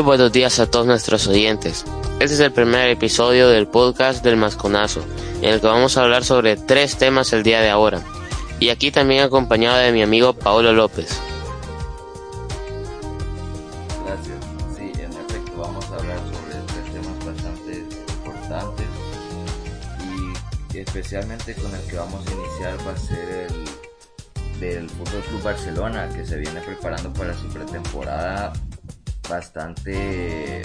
[0.00, 1.84] Muy buenos días a todos nuestros oyentes.
[2.20, 5.04] Este es el primer episodio del podcast del Masconazo,
[5.42, 8.00] en el que vamos a hablar sobre tres temas el día de ahora.
[8.60, 11.20] Y aquí también acompañado de mi amigo Paulo López.
[14.06, 14.38] Gracias.
[14.74, 18.86] Sí, en efecto, vamos a hablar sobre tres temas bastante importantes
[20.72, 25.42] y especialmente con el que vamos a iniciar va a ser el del Fútbol Club
[25.42, 28.54] Barcelona que se viene preparando para su pretemporada
[29.30, 30.60] bastante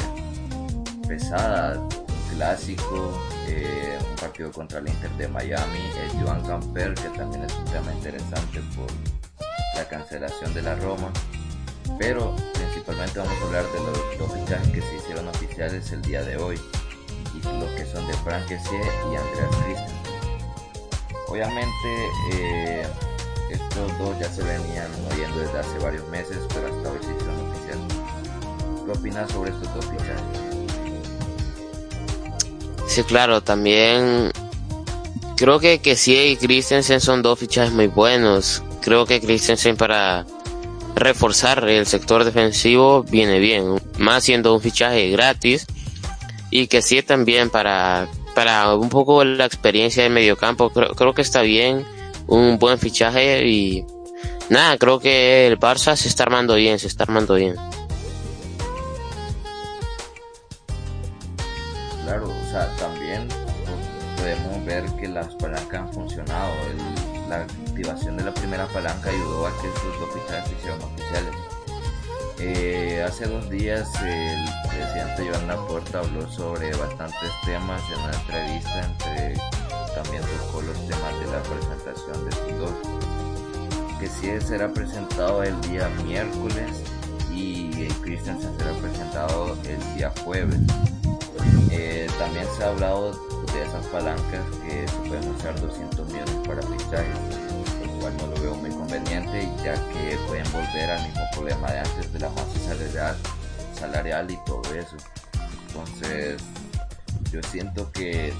[1.07, 3.13] pesada, un clásico,
[3.47, 7.65] eh, un partido contra el Inter de Miami, el Joan Camper, que también es un
[7.65, 8.87] tema interesante por
[9.75, 11.11] la cancelación de la Roma,
[11.99, 16.23] pero principalmente vamos a hablar de los dos fichajes que se hicieron oficiales el día
[16.23, 16.59] de hoy,
[17.35, 19.95] y los que son de Frank y Andreas Christensen.
[21.27, 22.87] Obviamente, eh,
[23.51, 27.44] estos dos ya se venían moviendo desde hace varios meses, pero hasta hoy se hicieron.
[28.85, 30.45] ¿Qué opinas sobre estos dos fichajes?
[32.87, 34.31] Sí, claro, también
[35.37, 38.63] creo que, que sí y Christensen son dos fichajes muy buenos.
[38.81, 40.25] Creo que Christensen para
[40.95, 45.65] reforzar el sector defensivo viene bien, más siendo un fichaje gratis
[46.51, 51.21] y que sí también para, para un poco la experiencia de mediocampo, creo, creo que
[51.21, 51.85] está bien,
[52.27, 53.83] un buen fichaje y
[54.49, 57.55] nada, creo que el Barça se está armando bien, se está armando bien.
[65.15, 66.51] Las palancas han funcionado.
[67.29, 71.35] la activación de la primera palanca ayudó a que estos dos fichajes se hicieran oficiales.
[72.37, 78.85] Eh, hace dos días el presidente Joan Laporta habló sobre bastantes temas en una entrevista
[78.85, 79.35] entre
[79.95, 82.71] también tocó los temas de la presentación de dos
[84.01, 86.83] que sí será presentado el día miércoles
[87.33, 90.59] y Christensen será presentado el día jueves
[91.71, 96.61] eh, también se ha hablado de esas palancas que se pueden usar 200 millones para
[96.61, 97.17] fichajes,
[97.85, 101.79] lo cual no lo veo muy conveniente ya que pueden volver al mismo problema de
[101.79, 103.15] antes de la masa salarial,
[103.73, 104.97] salarial y todo eso.
[105.67, 106.41] Entonces,
[107.31, 108.33] yo siento que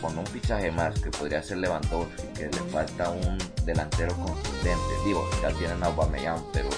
[0.00, 5.28] con un fichaje más que podría ser Lewandowski, que le falta un delantero consistente, digo,
[5.42, 6.68] ya tienen a Aubameyang, pero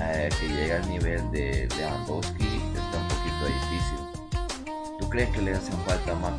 [0.00, 2.44] eh, que llegue al nivel de Lewandowski
[2.74, 4.05] está un poquito difícil.
[5.16, 6.32] ¿Tú crees que le hacen falta más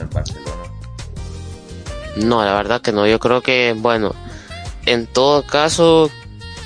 [0.00, 0.62] al Barcelona?
[2.16, 3.06] No, la verdad que no.
[3.06, 4.12] Yo creo que, bueno,
[4.86, 6.10] en todo caso,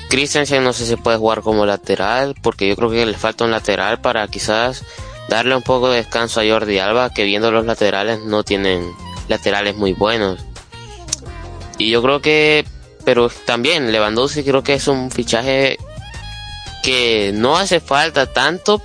[0.09, 3.51] Christensen no sé si puede jugar como lateral, porque yo creo que le falta un
[3.51, 4.83] lateral para quizás
[5.29, 8.91] darle un poco de descanso a Jordi Alba, que viendo los laterales no tienen
[9.27, 10.39] laterales muy buenos.
[11.77, 12.65] Y yo creo que,
[13.05, 15.77] pero también Lewandowski creo que es un fichaje
[16.81, 18.81] que no hace falta tanto,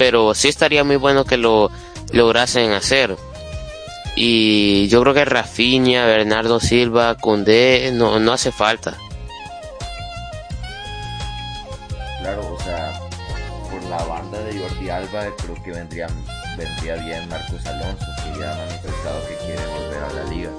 [0.00, 1.70] pero sí estaría muy bueno que lo
[2.10, 3.18] lograsen hacer.
[4.16, 8.96] Y yo creo que Rafinha, Bernardo Silva, Cundé no, no hace falta.
[12.18, 12.98] Claro, o sea,
[13.70, 16.06] por la banda de Jordi Alba creo que vendría,
[16.56, 20.50] vendría bien Marcos Alonso, que ya ha manifestado que quiere volver a la liga.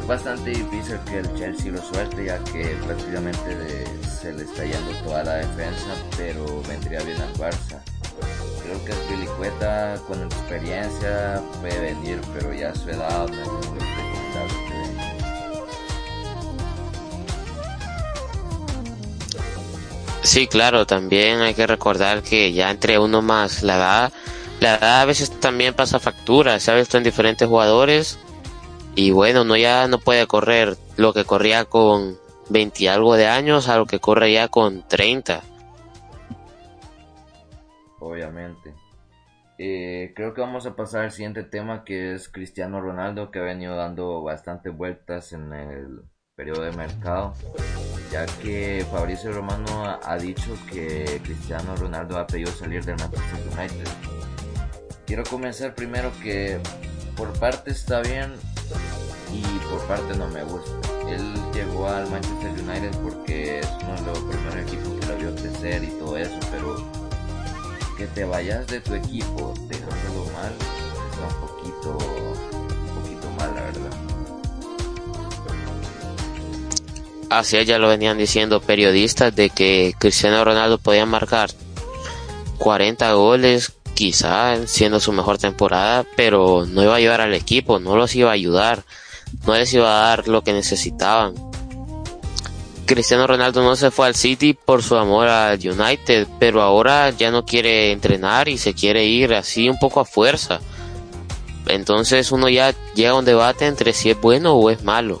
[0.00, 3.84] Es bastante difícil que el Chelsea lo suelte ya que prácticamente
[4.20, 7.80] se le está yendo toda la defensa, pero vendría bien al Barça.
[8.62, 14.68] Creo que Filicueta con experiencia puede venir, pero ya su edad no es muy recomendable
[20.22, 24.12] Sí, claro, también hay que recordar que ya entre uno más la edad,
[24.60, 28.18] la edad a veces también pasa factura, se ha visto en diferentes jugadores
[28.94, 32.18] y bueno, uno ya no puede correr lo que corría con
[32.50, 35.42] 20 y algo de años a lo que corre ya con 30
[38.00, 38.74] obviamente.
[39.58, 43.42] Eh, creo que vamos a pasar al siguiente tema que es Cristiano Ronaldo que ha
[43.42, 46.02] venido dando bastantes vueltas en el
[46.36, 47.34] periodo de mercado
[48.10, 53.88] ya que Fabricio Romano ha, dicho que Cristiano Ronaldo ha pedido salir del Manchester United.
[55.06, 56.58] Quiero comenzar primero que
[57.16, 58.32] por parte está bien
[59.32, 60.72] y por parte no me gusta.
[61.08, 65.34] Él llegó al Manchester United porque es uno de los primeros equipos que lo vio
[65.34, 66.76] crecer y todo eso, pero
[67.98, 70.52] que te vayas de tu equipo dejándolo mal
[71.10, 71.98] está un poquito,
[72.56, 73.90] un poquito mal, la verdad.
[77.28, 81.50] Así ya lo venían diciendo periodistas de que Cristiano Ronaldo podía marcar
[82.58, 87.96] 40 goles, quizá siendo su mejor temporada, pero no iba a ayudar al equipo, no
[87.96, 88.84] los iba a ayudar,
[89.44, 91.47] no les iba a dar lo que necesitaban.
[92.88, 97.30] Cristiano Ronaldo no se fue al City por su amor al United, pero ahora ya
[97.30, 100.60] no quiere entrenar y se quiere ir así un poco a fuerza.
[101.66, 105.20] Entonces uno ya llega a un debate entre si es bueno o es malo.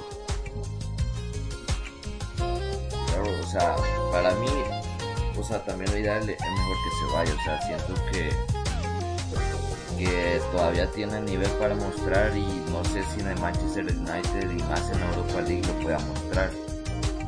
[2.38, 3.76] Claro, o sea,
[4.12, 4.48] para mí,
[5.38, 8.30] o sea, también lo ideal es mejor que se vaya, o sea, siento que
[10.52, 14.90] todavía tiene nivel para mostrar y no sé si en el Manchester United y más
[14.90, 16.67] en Europa League lo pueda mostrar.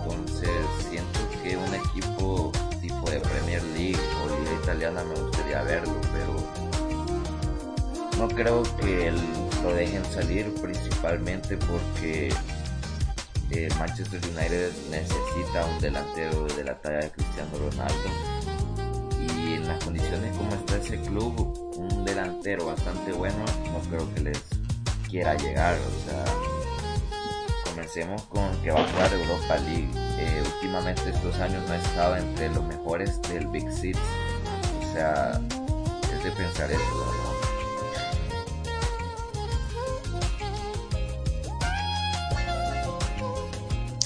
[0.02, 0.50] Entonces
[0.88, 6.34] siento que un equipo tipo de Premier League o Liga Italiana me gustaría verlo, pero
[8.18, 9.12] no creo que
[9.62, 12.32] lo dejen salir principalmente porque
[13.50, 18.10] el Manchester United necesita un delantero de la talla de Cristiano Ronaldo.
[19.18, 24.20] Y en las condiciones como está ese club un delantero bastante bueno no creo que
[24.20, 24.42] les
[25.08, 26.49] quiera llegar o sea
[27.90, 29.88] comencemos con que va a jugar Europa League
[30.18, 35.40] eh, últimamente estos años no ha estado entre los mejores del Big Six o sea
[36.16, 37.30] es de pensar eso ¿no?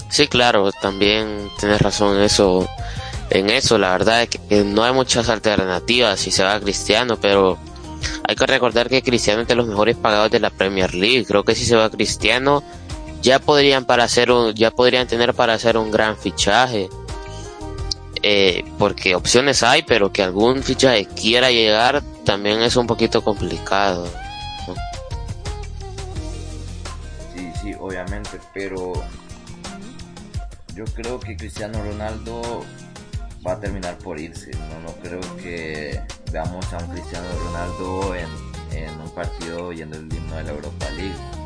[0.08, 2.68] Sí, claro, también tienes razón en eso.
[3.30, 7.18] En eso, la verdad es que no hay muchas alternativas si se va a Cristiano,
[7.20, 7.58] pero
[8.22, 11.24] hay que recordar que Cristiano es de los mejores pagados de la Premier League.
[11.26, 12.62] Creo que si se va a Cristiano
[13.24, 16.90] ya podrían para hacer un, ya podrían tener para hacer un gran fichaje.
[18.22, 24.06] Eh, porque opciones hay, pero que algún fichaje quiera llegar también es un poquito complicado.
[27.34, 28.92] Sí, sí, obviamente, pero
[30.74, 32.62] yo creo que Cristiano Ronaldo
[33.46, 34.50] va a terminar por irse.
[34.52, 36.00] No, no creo que
[36.30, 38.28] veamos a un Cristiano Ronaldo en,
[39.00, 41.43] un partido yendo el himno de la Europa League.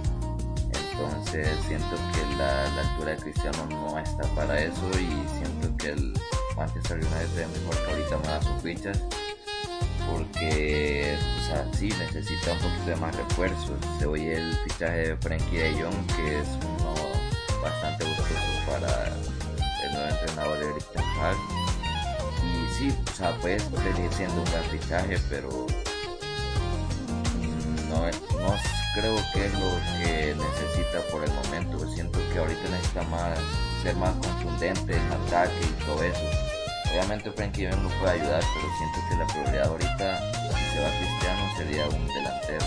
[0.98, 5.06] Entonces siento que la, altura de Cristiano no está para eso y
[5.38, 6.12] siento que el
[6.56, 9.00] Manchester United es mejor que ahorita mueva sus fichas
[10.10, 13.78] porque o sea, sí necesita un poquito de más refuerzos.
[14.00, 16.48] Se oye el fichaje de Frankie de Jong que es
[16.80, 16.94] uno
[17.62, 18.34] bastante gustoso
[18.66, 19.06] para
[19.84, 21.36] el nuevo entrenador de Eric Hag.
[22.42, 25.48] Y sí, o sea, puede seguir siendo un gran fichaje, pero
[27.38, 28.06] mm, no,
[28.40, 28.56] no
[29.00, 31.78] creo que es lo que necesita por el momento.
[31.94, 33.38] Siento que ahorita necesita más
[33.82, 36.20] ser más contundente en ataque y todo eso.
[36.92, 40.90] Obviamente Frankie Young no puede ayudar, pero siento que la prioridad ahorita, si se va
[40.98, 42.66] Cristiano, sería un delantero.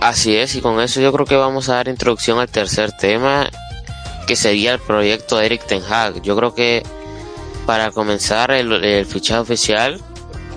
[0.00, 3.48] Así es, y con eso yo creo que vamos a dar introducción al tercer tema,
[4.26, 6.22] que sería el proyecto Eric Ten Hag.
[6.22, 6.82] Yo creo que
[7.64, 10.00] para comenzar el, fichaje oficial,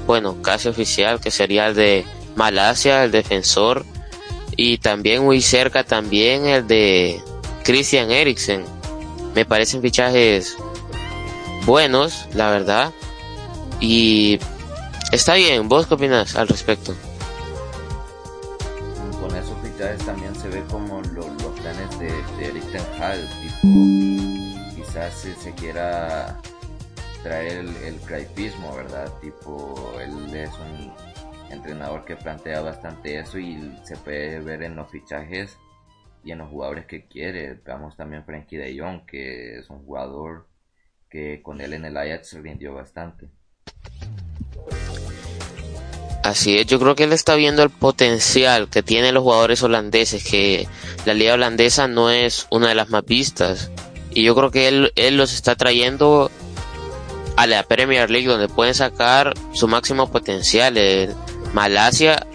[0.09, 2.03] bueno, casi oficial, que sería el de
[2.35, 3.85] Malasia, el defensor,
[4.57, 7.21] y también muy cerca también el de
[7.63, 8.65] Christian Eriksen.
[9.35, 10.57] Me parecen fichajes
[11.67, 12.91] buenos, la verdad,
[13.79, 14.39] y
[15.11, 15.69] está bien.
[15.69, 16.95] ¿Vos qué opinas al respecto?
[20.05, 21.25] también se ve como los
[21.61, 22.07] planes de,
[22.45, 26.35] Eric Ten Hag, tipo, quizás se, quiera
[27.23, 27.99] traer el, el
[28.75, 29.11] ¿verdad?
[29.21, 30.93] Tipo, él es un
[31.51, 35.57] entrenador que plantea bastante eso y se puede ver en los fichajes
[36.23, 37.59] y en los jugadores que quiere.
[37.65, 40.47] Veamos también Frankie de Jong, que es un jugador
[41.09, 43.29] que con él en el Ajax rindió bastante.
[46.23, 50.23] Así es, yo creo que él está viendo el potencial que tienen los jugadores holandeses,
[50.23, 50.67] que
[51.05, 53.71] la liga holandesa no es una de las más vistas.
[54.11, 56.29] Y yo creo que él, él los está trayendo
[57.39, 60.77] a la Premier League donde pueden sacar su máximo potencial.
[60.77, 61.15] El
[61.53, 62.27] Malasia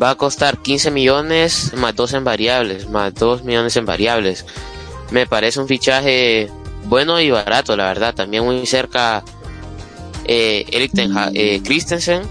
[0.00, 4.46] va a costar 15 millones más 2 en variables, más 2 millones en variables.
[5.10, 6.48] Me parece un fichaje
[6.84, 8.14] bueno y barato, la verdad.
[8.14, 9.24] También muy cerca
[10.24, 12.22] eh, eh, Christensen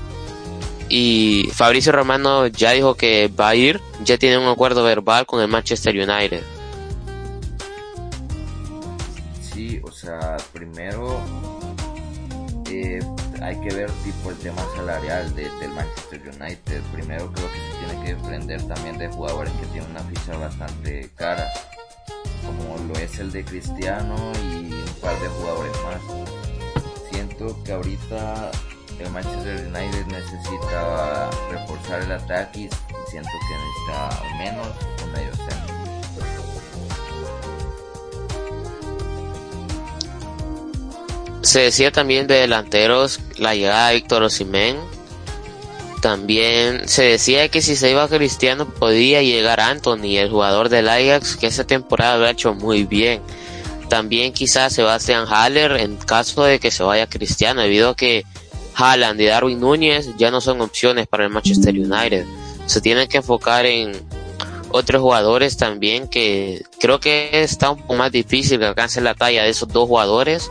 [0.87, 5.41] y Fabricio Romano ya dijo que va a ir, ya tiene un acuerdo verbal con
[5.41, 6.41] el Manchester United.
[9.41, 11.19] Sí, o sea, primero
[12.81, 12.99] eh,
[13.41, 16.81] hay que ver tipo el tema salarial del Manchester United.
[16.91, 21.09] Primero creo que se tiene que desprender también de jugadores que tienen una ficha bastante
[21.15, 21.47] cara,
[22.45, 26.01] como lo es el de Cristiano y un par de jugadores más.
[27.11, 28.51] Siento que ahorita
[28.99, 32.69] el Manchester United necesita reforzar el ataque y
[33.09, 34.67] siento que necesita menos
[35.03, 35.80] un medio centro.
[41.41, 44.77] Se decía también de delanteros la llegada de Víctor Osimhen,
[46.01, 51.35] También se decía que si se iba Cristiano podía llegar Anthony, el jugador del Ajax,
[51.35, 53.21] que esa temporada lo ha hecho muy bien.
[53.89, 58.23] También quizás Sebastián Haller en caso de que se vaya Cristiano, debido a que
[58.75, 62.25] Haaland y Darwin Núñez ya no son opciones para el Manchester United.
[62.65, 63.91] Se tienen que enfocar en
[64.69, 69.43] otros jugadores también que creo que está un poco más difícil que alcance la talla
[69.43, 70.49] de esos dos jugadores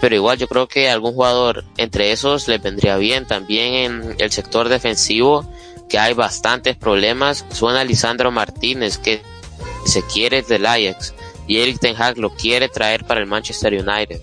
[0.00, 3.26] pero igual yo creo que algún jugador entre esos le vendría bien.
[3.26, 5.44] También en el sector defensivo,
[5.88, 9.22] que hay bastantes problemas, suena Lisandro Martínez, que
[9.84, 11.14] se quiere del Ajax,
[11.46, 14.20] y Eric Ten Hag lo quiere traer para el Manchester United.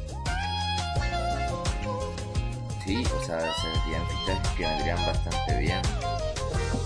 [2.86, 5.82] Sí, o sea, serían fichajes que vendrían bastante bien.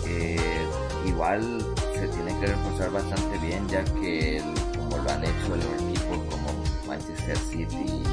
[0.08, 0.68] Eh,
[1.08, 1.66] igual
[1.96, 4.42] se tiene que reforzar bastante bien, ya que
[4.76, 8.04] como lo han hecho los equipos como Manchester City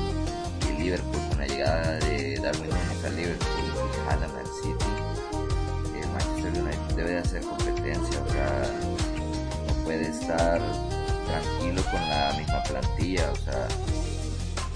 [0.78, 4.90] Liverpool con la llegada de Darwin Núñez al Liverpool y Haaland al City,
[6.00, 8.70] el Manchester United debe de hacer competencia, o sea,
[9.66, 10.60] no puede estar
[11.26, 13.68] tranquilo con la misma plantilla, o sea,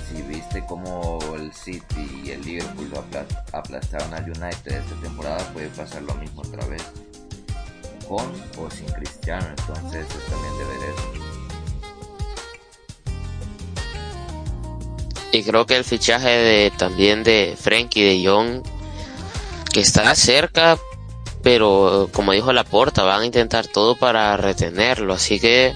[0.08, 3.04] si viste como el City y el Liverpool lo
[3.52, 6.82] aplastaron al United esta temporada, puede pasar lo mismo otra vez,
[8.08, 8.26] con
[8.58, 11.27] o sin Cristiano, entonces es también de ver
[15.32, 18.62] Y creo que el fichaje de también de Frankie de Jong,
[19.72, 20.78] que está cerca,
[21.42, 25.14] pero como dijo Laporta, van a intentar todo para retenerlo.
[25.14, 25.74] Así que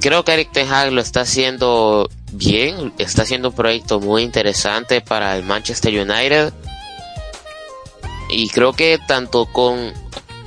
[0.00, 5.00] creo que Eric Ten Hag lo está haciendo bien, está haciendo un proyecto muy interesante
[5.00, 6.52] para el Manchester United.
[8.30, 9.92] Y creo que tanto con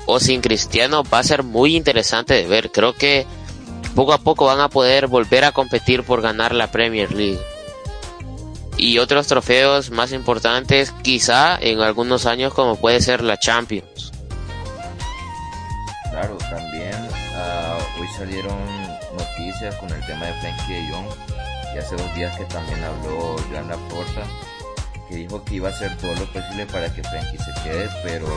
[0.07, 2.71] o sin Cristiano va a ser muy interesante de ver.
[2.71, 3.25] Creo que
[3.95, 7.39] poco a poco van a poder volver a competir por ganar la Premier League.
[8.77, 14.11] Y otros trofeos más importantes quizá en algunos años como puede ser la Champions.
[16.11, 16.95] Claro, también
[17.35, 18.57] ah, hoy salieron
[19.17, 21.07] noticias con el tema de Frankie de Jong
[21.73, 24.23] y hace dos días que también habló Joan Laporta
[25.07, 28.27] que dijo que iba a hacer todo lo posible para que Frankie se quede, pero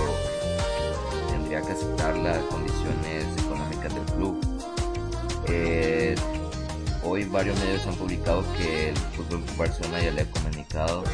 [1.30, 4.47] tendría que aceptar las condiciones económicas del club.
[5.50, 6.14] Eh,
[7.02, 11.04] hoy varios medios han publicado que el Fútbol Barcelona ya le ha comunicado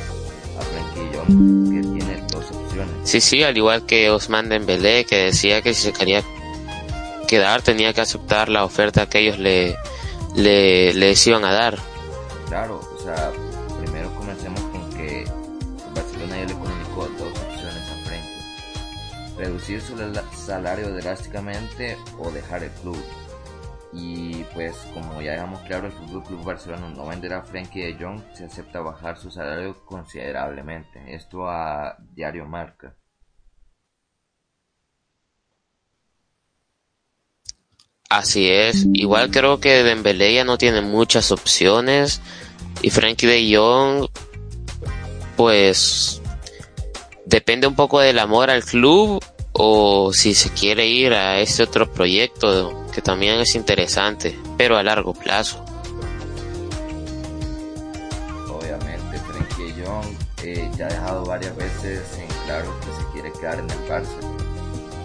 [0.58, 2.94] a Young que tiene dos opciones.
[3.04, 6.22] Sí, sí, al igual que Osman Dembélé que decía que si se quería
[7.28, 9.76] quedar tenía que aceptar la oferta que ellos le,
[10.34, 11.78] le, les iban a dar.
[12.48, 13.32] Claro, o sea,
[13.80, 15.24] primero comencemos con que
[15.94, 19.36] Barcelona ya le comunicó dos opciones a Frankie.
[19.38, 19.94] Reducir su
[20.36, 23.02] salario drásticamente o dejar el club.
[23.94, 27.94] Y pues como ya dejamos claro, el Fútbol Club Barcelona no venderá a Frenkie de
[27.94, 31.14] Jong se acepta bajar su salario considerablemente.
[31.14, 32.96] Esto a Diario Marca.
[38.10, 38.86] Así es.
[38.92, 42.20] Igual creo que Dembélé ya no tiene muchas opciones
[42.82, 44.08] y Frenkie de Jong
[45.36, 46.20] pues
[47.26, 49.22] depende un poco del amor al club
[49.54, 54.82] o si se quiere ir a este otro proyecto que también es interesante, pero a
[54.82, 55.64] largo plazo.
[58.50, 63.60] Obviamente, Frenkie Young eh, ya ha dejado varias veces en claro que se quiere quedar
[63.60, 64.18] en el Barça.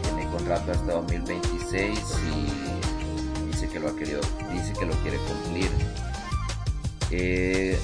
[0.04, 2.00] Tiene contrato hasta 2026
[2.36, 5.70] y dice que lo ha querido, dice que lo quiere cumplir.
[7.12, 7.80] Eh,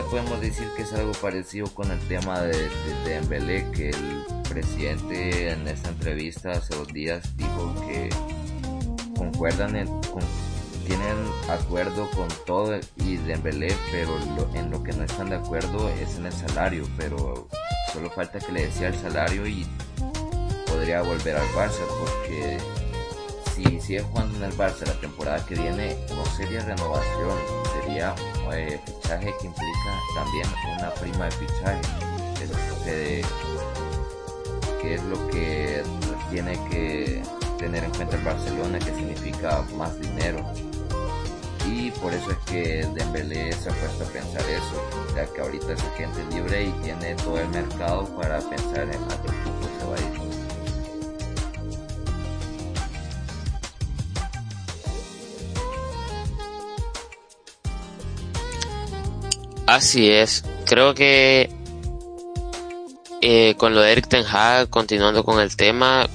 [0.00, 5.50] podemos decir que es algo parecido con el tema de, de, Dembélé, que el presidente
[5.50, 8.08] en esta entrevista hace dos días dijo que
[9.16, 9.88] concuerdan en,
[10.86, 11.16] tienen
[11.48, 14.16] acuerdo con todo y Dembélé, pero
[14.54, 17.48] en lo que no están de acuerdo es en el salario, pero
[17.92, 19.66] solo falta que le decía el salario y
[20.66, 22.56] podría volver al Barça porque
[23.54, 27.38] si sigue jugando en el Barça la temporada que viene, no sería renovación,
[27.80, 28.14] sería
[28.52, 30.46] eh, fichaje que implica también
[30.78, 31.80] una prima de fichaje,
[32.84, 33.22] que,
[34.80, 35.82] que es lo que
[36.30, 37.22] tiene que
[37.58, 40.44] tener en cuenta el Barcelona, que significa más dinero.
[41.66, 45.72] Y por eso es que Dembélé se ha puesto a pensar eso, ya que ahorita
[45.72, 49.86] es agente libre y tiene todo el mercado para pensar en a qué equipo se
[49.86, 50.11] va.
[59.72, 61.48] Así es, creo que
[63.22, 66.10] eh, con lo de Eric Ten Hag, continuando con el tema,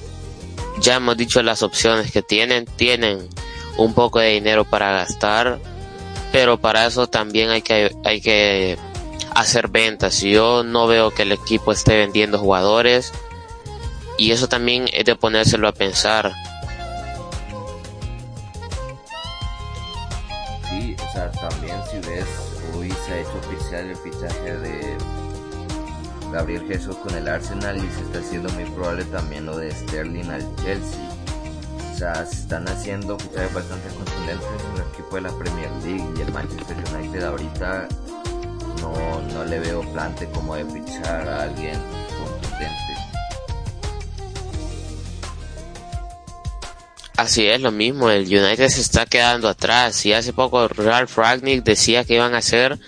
[0.80, 3.28] ya hemos dicho las opciones que tienen, tienen
[3.76, 5.58] un poco de dinero para gastar,
[6.30, 8.78] pero para eso también hay que, hay que
[9.34, 10.20] hacer ventas.
[10.20, 13.12] Yo no veo que el equipo esté vendiendo jugadores,
[14.18, 16.32] y eso también es de ponérselo a pensar.
[20.70, 22.24] Sí, o sea, también si ves,
[22.86, 24.96] ha hecho oficial el fichaje de
[26.32, 30.30] Gabriel Jesús con el Arsenal y se está haciendo muy probable también lo de Sterling
[30.30, 31.10] al Chelsea.
[31.92, 36.06] O sea, se están haciendo fichajes bastante contundentes en el equipo de la Premier League
[36.16, 37.88] y el Manchester United ahorita
[38.80, 41.80] no, no le veo plante como de fichar a alguien
[47.18, 51.64] Así es, lo mismo, el United se está quedando atrás y hace poco Ralph Ragnick
[51.64, 52.78] decía que iban a hacer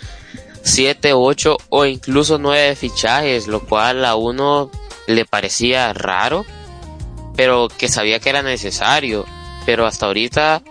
[0.62, 4.70] 7, 8 o incluso 9 fichajes, lo cual a uno
[5.08, 6.46] le parecía raro,
[7.34, 9.26] pero que sabía que era necesario.
[9.66, 10.62] Pero hasta ahorita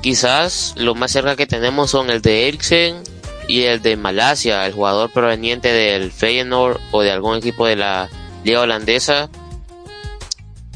[0.00, 3.02] quizás lo más cerca que tenemos son el de Eriksen
[3.48, 8.08] y el de Malasia, el jugador proveniente del Feyenoord o de algún equipo de la
[8.44, 9.28] liga holandesa.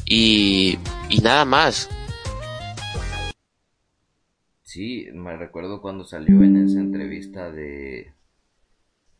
[0.05, 0.77] Y
[1.21, 1.87] nada más.
[4.71, 8.13] Sí, me recuerdo cuando salió en esa entrevista de,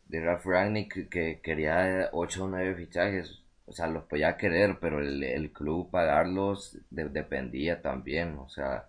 [0.06, 3.44] de Ralph Ragnick que quería 8 o 9 fichajes.
[3.66, 8.38] O sea, los podía querer, pero el, club pagarlos dependía también.
[8.38, 8.88] O sea,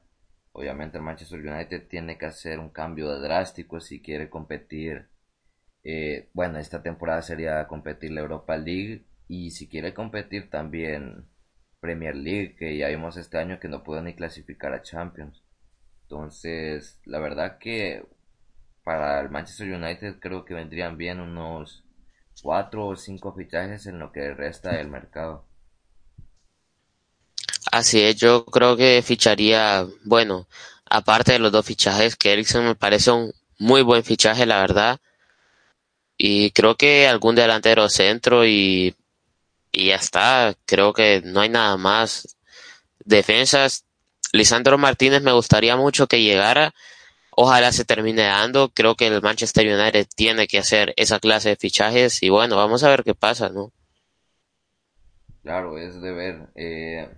[0.52, 5.08] obviamente el Manchester United tiene que hacer un cambio drástico si quiere competir.
[5.82, 11.26] Eh, bueno, esta temporada sería competir la Europa League y si quiere competir también
[11.80, 15.42] Premier League, que ya vimos este año que no pudo ni clasificar a Champions.
[16.02, 18.04] Entonces, la verdad que
[18.84, 21.84] para el Manchester United creo que vendrían bien unos
[22.42, 25.46] cuatro o cinco fichajes en lo que resta del mercado.
[27.70, 30.46] Así es, yo creo que ficharía, bueno,
[30.90, 35.00] aparte de los dos fichajes, que Ericsson me parece un muy buen fichaje, la verdad.
[36.18, 38.94] Y creo que algún delantero centro y,
[39.72, 40.54] y ya está.
[40.66, 42.36] Creo que no hay nada más.
[43.04, 43.84] Defensas,
[44.32, 46.72] Lisandro Martínez me gustaría mucho que llegara.
[47.30, 48.70] Ojalá se termine dando.
[48.70, 52.82] Creo que el Manchester United tiene que hacer esa clase de fichajes y bueno, vamos
[52.82, 53.72] a ver qué pasa, ¿no?
[55.42, 56.48] Claro, es de ver.
[56.54, 57.08] Eh,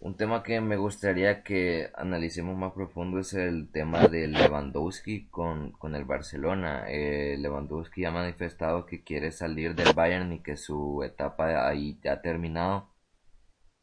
[0.00, 5.72] un tema que me gustaría que analicemos más profundo es el tema de Lewandowski con,
[5.72, 6.86] con el Barcelona.
[6.88, 12.14] Eh, Lewandowski ha manifestado que quiere salir del Bayern y que su etapa ahí ya
[12.14, 12.95] ha terminado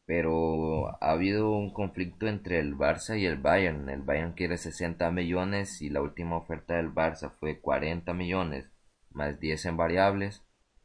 [0.06, 3.88] pero ha habido un conflicto entre el Barça y el Bayern.
[3.88, 8.70] El Bayern quiere 60 millones y la última oferta del Barça fue 40 millones
[9.10, 10.44] más 10 en variables,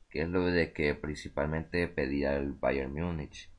[0.09, 3.51] que es lo de que principalmente pedía el Bayern Múnich.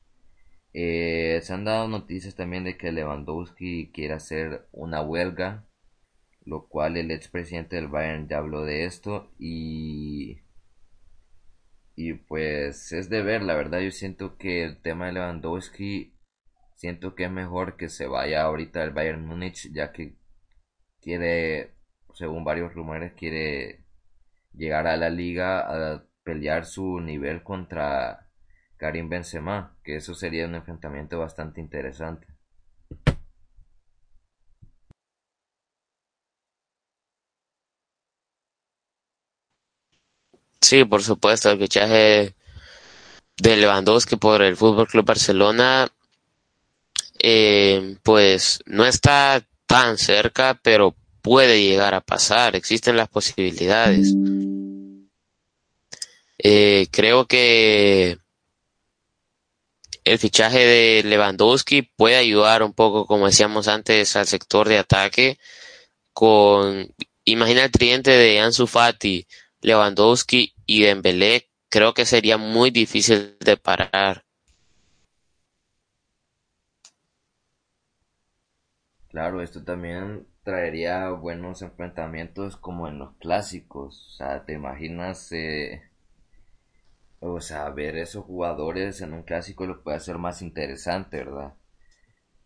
[0.73, 5.67] Eh, se han dado noticias también de que Lewandowski quiere hacer una huelga,
[6.43, 10.39] lo cual el expresidente del Bayern ya habló de esto y
[12.01, 16.13] y pues es de ver, la verdad yo siento que el tema de Lewandowski,
[16.75, 20.15] siento que es mejor que se vaya ahorita al Bayern Múnich, ya que
[21.01, 21.75] quiere,
[22.13, 23.85] según varios rumores, quiere
[24.53, 28.29] llegar a la liga a pelear su nivel contra
[28.77, 32.27] Karim Benzema, que eso sería un enfrentamiento bastante interesante.
[40.71, 42.33] Sí, por supuesto, el fichaje
[43.35, 45.91] de Lewandowski por el Fútbol Club Barcelona,
[47.19, 54.13] eh, pues no está tan cerca, pero puede llegar a pasar, existen las posibilidades.
[56.37, 58.17] Eh, creo que
[60.05, 65.37] el fichaje de Lewandowski puede ayudar un poco, como decíamos antes, al sector de ataque
[66.13, 69.27] con, imagina el tridente de Ansu Fati,
[69.61, 74.25] Lewandowski y Dembélé creo que sería muy difícil de parar.
[79.09, 84.07] Claro, esto también traería buenos enfrentamientos como en los clásicos.
[84.07, 85.83] O sea, te imaginas, eh,
[87.19, 91.53] o sea, ver esos jugadores en un clásico lo puede hacer más interesante, ¿verdad?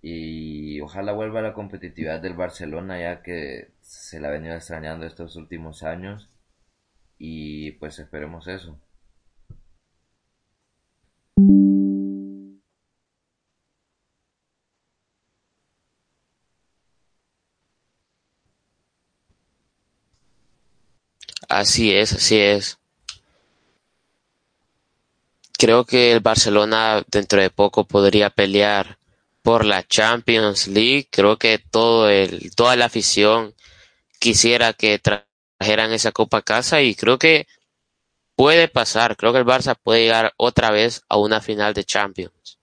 [0.01, 5.35] Y ojalá vuelva la competitividad del Barcelona ya que se la ha venido extrañando estos
[5.37, 6.29] últimos años
[7.17, 8.79] y pues esperemos eso.
[21.49, 22.77] Así es, así es.
[25.57, 28.97] Creo que el Barcelona dentro de poco podría pelear
[29.41, 31.07] por la Champions League.
[31.09, 33.53] Creo que todo el, toda la afición
[34.19, 34.99] quisiera que
[35.65, 37.47] trajeran esa copa casa y creo que
[38.35, 39.17] puede pasar.
[39.17, 42.59] Creo que el Barça puede llegar otra vez a una final de Champions.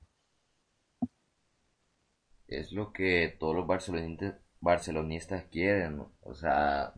[2.47, 6.05] Es lo que todos los barcelonistas, barcelonistas quieren.
[6.21, 6.93] O sea,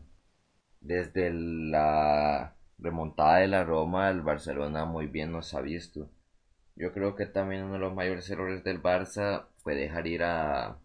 [0.79, 6.09] desde la remontada de la Roma, el Barcelona muy bien nos ha visto.
[6.75, 10.77] Yo creo que también uno de los mayores errores del Barça fue dejar ir a,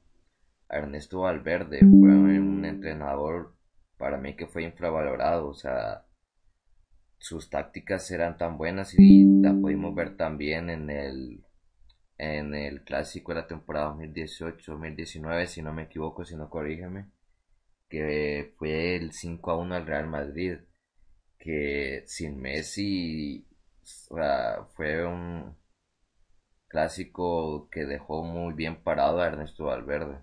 [0.71, 1.81] Ernesto Valverde.
[1.81, 3.53] Fue un entrenador
[4.01, 5.49] para mí que fue infravalorado.
[5.49, 6.07] O sea,
[7.19, 11.45] sus tácticas eran tan buenas y las pudimos ver también en el
[12.19, 17.11] en el clásico de la temporada 2018-2019, si no me equivoco, si no corrígeme,
[17.89, 20.59] que fue el 5 a 1 al Real Madrid,
[21.39, 23.47] que sin Messi
[24.75, 25.57] fue un
[26.69, 30.19] clásico que dejó muy bien parado a Ernesto Valverde.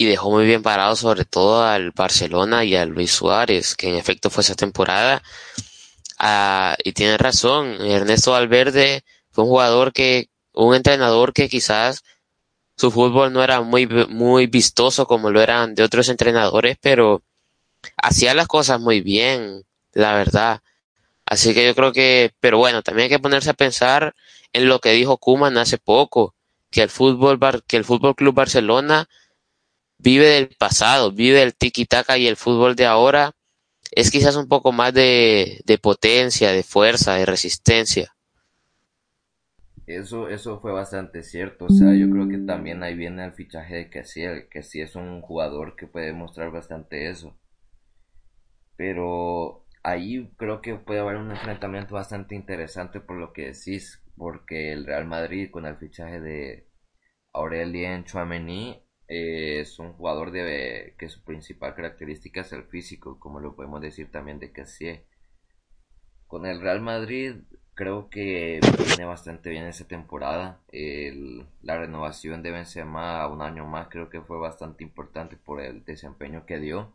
[0.00, 3.96] Y dejó muy bien parado sobre todo al Barcelona y a Luis Suárez, que en
[3.96, 5.22] efecto fue esa temporada.
[6.18, 12.02] Ah, y tiene razón, Ernesto Valverde fue un jugador que, un entrenador que quizás
[12.78, 17.22] su fútbol no era muy, muy vistoso como lo eran de otros entrenadores, pero
[17.98, 20.62] hacía las cosas muy bien, la verdad.
[21.26, 24.14] Así que yo creo que, pero bueno, también hay que ponerse a pensar
[24.54, 26.34] en lo que dijo Kuman hace poco,
[26.70, 29.10] que el fútbol que el Fútbol Club Barcelona
[30.02, 33.32] vive del pasado, vive del tiki-taka y el fútbol de ahora
[33.92, 38.14] es quizás un poco más de, potencia, de fuerza, de resistencia.
[39.86, 43.74] Eso, eso fue bastante cierto, o sea, yo creo que también ahí viene el fichaje
[43.74, 44.04] de que
[44.48, 47.36] que sí es un jugador que puede mostrar bastante eso.
[48.76, 54.72] Pero ahí creo que puede haber un enfrentamiento bastante interesante por lo que decís, porque
[54.72, 56.68] el Real Madrid con el fichaje de
[57.32, 58.80] Aurelien Chouameni
[59.10, 63.80] eh, es un jugador de, que su principal característica es el físico, como lo podemos
[63.80, 65.04] decir también de Cassier.
[66.28, 67.34] Con el Real Madrid
[67.74, 70.60] creo que viene bastante bien esa temporada.
[71.62, 75.84] la renovación de Benzema a un año más creo que fue bastante importante por el
[75.84, 76.94] desempeño que dio.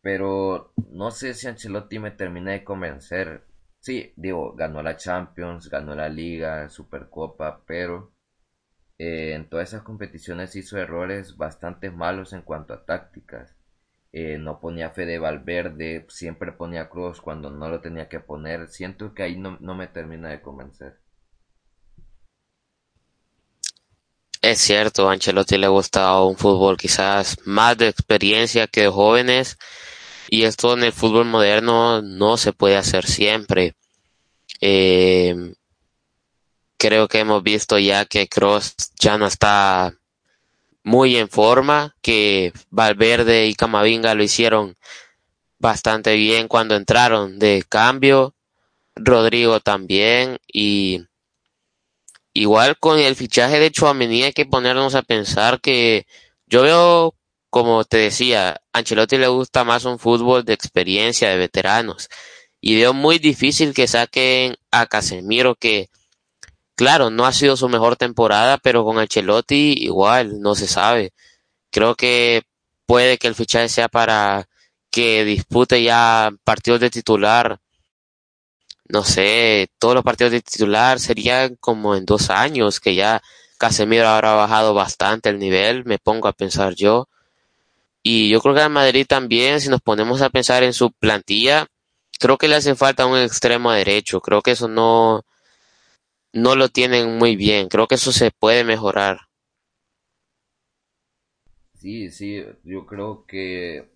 [0.00, 3.46] Pero no sé si Ancelotti me termina de convencer.
[3.80, 8.13] Sí, digo, ganó la Champions, ganó la Liga, Supercopa, pero
[9.04, 13.54] eh, en todas esas competiciones hizo errores bastante malos en cuanto a tácticas.
[14.12, 18.68] Eh, no ponía Fede Valverde, siempre ponía Cruz cuando no lo tenía que poner.
[18.68, 20.98] Siento que ahí no, no me termina de convencer.
[24.40, 29.58] Es cierto, a Ancelotti le gusta un fútbol quizás más de experiencia que de jóvenes
[30.30, 33.74] y esto en el fútbol moderno no se puede hacer siempre.
[34.60, 35.54] Eh,
[36.84, 39.94] creo que hemos visto ya que Cross ya no está
[40.82, 44.76] muy en forma, que Valverde y Camavinga lo hicieron
[45.58, 48.34] bastante bien cuando entraron de cambio,
[48.94, 51.06] Rodrigo también y
[52.34, 56.06] igual con el fichaje de Chouameni hay que ponernos a pensar que
[56.46, 57.14] yo veo
[57.48, 62.08] como te decía, Ancelotti le gusta más un fútbol de experiencia, de veteranos.
[62.60, 65.88] Y veo muy difícil que saquen a Casemiro, que
[66.76, 71.12] claro, no ha sido su mejor temporada, pero con Ancelotti igual, no se sabe.
[71.70, 72.42] Creo que
[72.86, 74.48] puede que el fichaje sea para
[74.90, 77.58] que dispute ya partidos de titular.
[78.88, 83.22] No sé, todos los partidos de titular serían como en dos años, que ya
[83.58, 87.08] Casemiro habrá bajado bastante el nivel, me pongo a pensar yo.
[88.02, 91.66] Y yo creo que a Madrid también, si nos ponemos a pensar en su plantilla,
[92.20, 94.20] creo que le hace falta un extremo derecho.
[94.20, 95.24] Creo que eso no,
[96.34, 97.68] no lo tienen muy bien.
[97.68, 99.18] Creo que eso se puede mejorar.
[101.74, 103.90] Sí, sí, yo creo que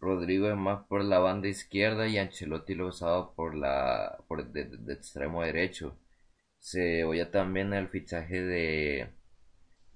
[0.00, 4.92] Rodrigo es más por la banda izquierda y Ancelotti lo usaba por la por de,
[4.92, 5.96] extremo derecho.
[6.58, 9.12] Se oye también el fichaje de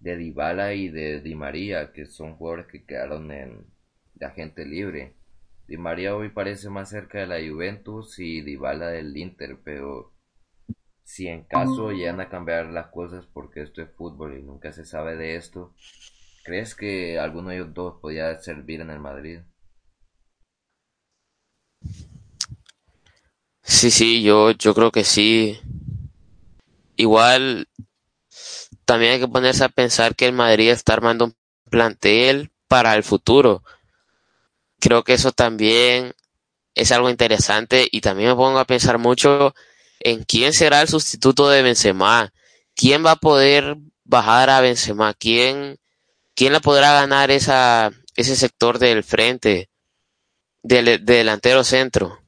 [0.01, 3.67] de Dybala y de Di María, que son jugadores que quedaron en,
[4.15, 5.15] de agente libre.
[5.69, 10.12] Di María hoy parece más cerca de la Juventus y Dybala del Inter, pero
[11.05, 14.85] si en caso llegan a cambiar las cosas porque esto es fútbol y nunca se
[14.85, 15.75] sabe de esto,
[16.45, 19.41] ¿crees que alguno de ellos dos podía servir en el Madrid?
[23.63, 25.61] Sí, sí, yo, yo creo que sí.
[26.97, 27.69] Igual
[28.85, 31.37] también hay que ponerse a pensar que el Madrid está armando un
[31.71, 33.63] plantel para el futuro.
[34.81, 36.13] Creo que eso también
[36.75, 39.55] es algo interesante y también me pongo a pensar mucho
[40.05, 42.33] en quién será el sustituto de Benzema.
[42.75, 45.15] ¿Quién va a poder bajar a Benzema?
[45.15, 45.79] ¿Quién,
[46.35, 49.71] quién la podrá ganar ese sector del frente?
[50.63, 52.19] de, delantero centro.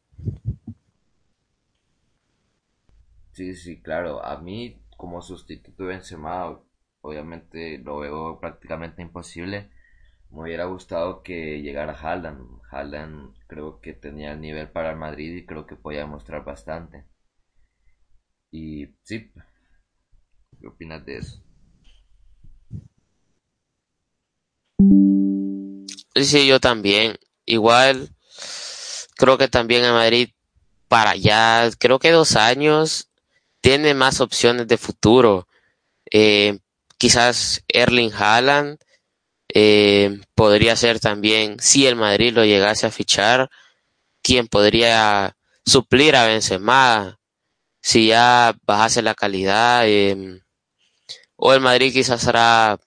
[3.32, 4.24] Sí, sí, claro.
[4.24, 6.60] A mí, como sustituto de Benzema,
[7.00, 9.70] obviamente lo veo prácticamente imposible.
[10.30, 12.60] Me hubiera gustado que llegara Haaland.
[12.70, 17.04] Haaland creo que tenía el nivel para el Madrid y creo que podía demostrar bastante.
[18.56, 19.32] Y sí,
[20.60, 21.42] ¿qué opinas de eso?
[26.14, 27.16] Sí, yo también.
[27.46, 28.10] Igual,
[29.16, 30.28] creo que también en Madrid,
[30.86, 33.08] para ya, creo que dos años,
[33.60, 35.48] tiene más opciones de futuro.
[36.12, 36.60] Eh,
[36.96, 38.78] quizás Erling Haaland
[39.52, 43.50] eh, podría ser también, si el Madrid lo llegase a fichar,
[44.22, 45.36] quien podría
[45.66, 47.18] suplir a Benzema
[47.84, 49.82] si ya bajase la calidad.
[49.86, 50.40] Eh,
[51.36, 52.78] o el Madrid quizás hará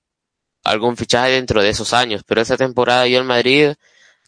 [0.63, 3.73] algún fichaje dentro de esos años, pero esta temporada yo el Madrid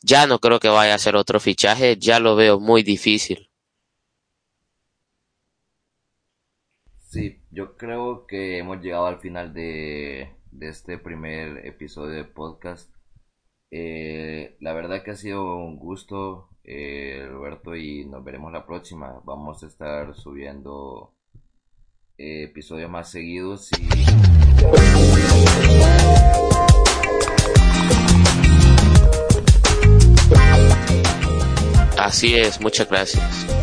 [0.03, 3.49] ya no creo que vaya a hacer otro fichaje, ya lo veo muy difícil.
[6.99, 12.93] Sí, yo creo que hemos llegado al final de, este primer episodio de podcast.
[13.71, 19.19] Eh, la verdad que ha sido un gusto, eh, Roberto, y nos veremos la próxima.
[19.25, 21.15] Vamos a estar subiendo
[22.15, 23.89] eh, episodios más seguidos y...
[31.97, 33.59] Así es, muchas gracias.